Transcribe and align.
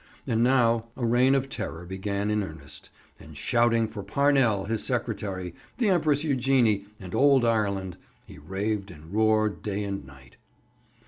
And 0.25 0.43
now 0.43 0.87
a 0.97 1.05
reign 1.05 1.35
of 1.35 1.47
terror 1.47 1.85
began 1.85 2.31
in 2.31 2.41
earnest, 2.41 2.89
and 3.19 3.37
shouting 3.37 3.87
for 3.87 4.01
Parnell, 4.01 4.65
his 4.65 4.83
secretary, 4.83 5.53
the 5.77 5.89
Empress 5.89 6.23
Eugenie, 6.23 6.85
and 6.99 7.13
Old 7.13 7.45
Ireland, 7.45 7.97
he 8.25 8.39
raved 8.39 8.89
and 8.89 9.13
roared 9.13 9.61
day 9.61 9.83
and 9.83 10.03
night. 10.03 10.37